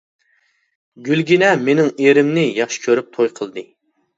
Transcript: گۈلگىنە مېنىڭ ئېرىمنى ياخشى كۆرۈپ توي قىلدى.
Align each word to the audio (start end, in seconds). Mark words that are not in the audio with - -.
گۈلگىنە 1.09 1.51
مېنىڭ 1.67 1.91
ئېرىمنى 1.91 2.47
ياخشى 2.61 2.83
كۆرۈپ 2.87 3.13
توي 3.19 3.33
قىلدى. 3.41 3.69